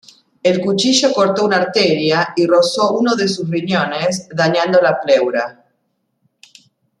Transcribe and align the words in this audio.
El 0.41 0.61
cuchillo 0.61 1.13
cortó 1.13 1.45
una 1.45 1.57
arteria 1.57 2.29
y 2.35 2.47
rozó 2.47 2.93
uno 2.97 3.13
de 3.15 3.27
sus 3.27 3.47
riñones, 3.47 4.27
dañando 4.31 4.81
la 4.81 4.99
pleura. 4.99 5.63